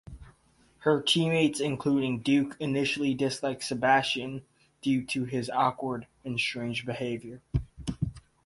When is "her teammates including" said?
0.79-2.21